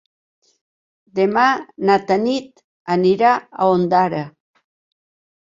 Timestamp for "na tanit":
1.89-2.65